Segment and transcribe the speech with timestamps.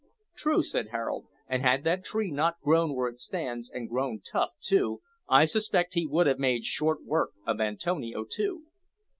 [0.35, 4.49] "True," said Harold; "and had that tree not grown where it stands, and grown tough,
[4.59, 8.63] too, I suspect he would have made short work of Antonio too."